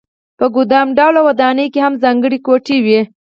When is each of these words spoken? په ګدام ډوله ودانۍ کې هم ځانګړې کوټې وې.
په 0.39 0.45
ګدام 0.55 0.87
ډوله 0.97 1.21
ودانۍ 1.27 1.67
کې 1.73 1.79
هم 1.85 1.93
ځانګړې 2.03 2.37
کوټې 2.45 2.77
وې. 2.85 3.01